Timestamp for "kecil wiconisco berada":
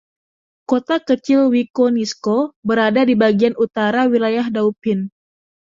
1.07-3.01